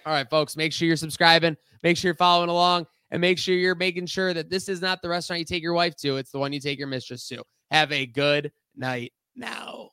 All 0.07 0.13
right, 0.13 0.29
folks, 0.29 0.57
make 0.57 0.73
sure 0.73 0.89
you're 0.89 0.97
subscribing, 0.97 1.57
make 1.83 1.97
sure 1.97 2.09
you're 2.09 2.17
following 2.17 2.51
along, 2.51 2.87
and 3.11 3.21
make 3.21 3.39
sure 3.39 3.55
you're 3.55 3.75
making 3.75 4.07
sure 4.07 4.33
that 4.33 4.51
this 4.51 4.69
is 4.69 4.81
not 4.81 5.03
the 5.03 5.09
restaurant 5.09 5.41
you 5.41 5.45
take 5.45 5.63
your 5.63 5.75
wife 5.75 5.95
to, 5.97 6.17
it's 6.17 6.31
the 6.31 6.39
one 6.39 6.53
you 6.53 6.61
take 6.61 6.79
your 6.79 6.89
mistress 6.89 7.27
to. 7.29 7.43
Have 7.71 7.93
a 7.93 8.07
good 8.07 8.51
night 8.77 9.13
now. 9.37 9.91